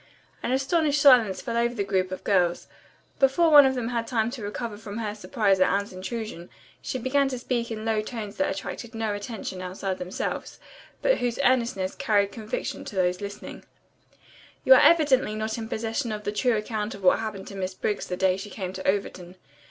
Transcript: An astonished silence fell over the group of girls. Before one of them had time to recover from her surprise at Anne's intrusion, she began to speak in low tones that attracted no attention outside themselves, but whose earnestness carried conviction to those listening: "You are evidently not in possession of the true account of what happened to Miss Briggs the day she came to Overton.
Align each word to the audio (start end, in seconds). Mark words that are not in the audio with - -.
An 0.41 0.51
astonished 0.51 0.99
silence 0.99 1.43
fell 1.43 1.55
over 1.55 1.75
the 1.75 1.83
group 1.83 2.11
of 2.11 2.23
girls. 2.23 2.65
Before 3.19 3.51
one 3.51 3.67
of 3.67 3.75
them 3.75 3.89
had 3.89 4.07
time 4.07 4.31
to 4.31 4.41
recover 4.41 4.75
from 4.75 4.97
her 4.97 5.13
surprise 5.13 5.59
at 5.59 5.69
Anne's 5.71 5.93
intrusion, 5.93 6.49
she 6.81 6.97
began 6.97 7.27
to 7.27 7.37
speak 7.37 7.69
in 7.69 7.85
low 7.85 8.01
tones 8.01 8.37
that 8.37 8.49
attracted 8.49 8.95
no 8.95 9.13
attention 9.13 9.61
outside 9.61 9.99
themselves, 9.99 10.59
but 11.03 11.19
whose 11.19 11.37
earnestness 11.43 11.93
carried 11.93 12.31
conviction 12.31 12.83
to 12.85 12.95
those 12.95 13.21
listening: 13.21 13.63
"You 14.65 14.73
are 14.73 14.81
evidently 14.81 15.35
not 15.35 15.59
in 15.59 15.69
possession 15.69 16.11
of 16.11 16.23
the 16.23 16.31
true 16.31 16.57
account 16.57 16.95
of 16.95 17.03
what 17.03 17.19
happened 17.19 17.45
to 17.49 17.55
Miss 17.55 17.75
Briggs 17.75 18.07
the 18.07 18.17
day 18.17 18.37
she 18.37 18.49
came 18.49 18.73
to 18.73 18.87
Overton. 18.87 19.35